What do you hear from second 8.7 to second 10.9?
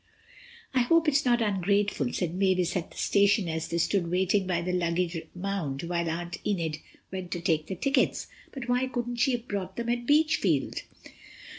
couldn't she have bought them at Beachfield?"